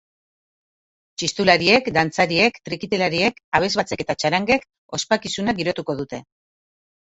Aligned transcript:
Txistulariek, 1.21 1.89
dantzariek, 1.97 2.57
trikitilariek, 2.71 3.39
abesbatzek 3.61 4.03
eta 4.07 4.17
txarangek 4.25 4.67
ospakizuna 5.01 5.59
girotuko 5.63 6.01
dute. 6.03 6.25